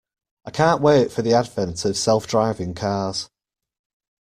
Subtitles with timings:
[0.45, 3.29] I can't wait for the advent of self driving cars.